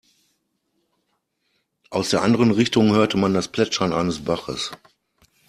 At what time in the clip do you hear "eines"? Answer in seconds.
3.93-4.23